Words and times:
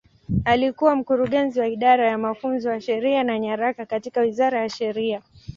Alikuwa 0.45 0.95
Mkurugenzi 0.95 1.59
wa 1.59 1.67
Idara 1.67 2.07
ya 2.07 2.17
Mafunzo 2.17 2.69
ya 2.71 2.81
Sheria 2.81 3.23
na 3.23 3.39
Nyaraka 3.39 3.85
katika 3.85 4.21
Wizara 4.21 4.59
ya 4.61 4.69
Sheria. 4.69 5.21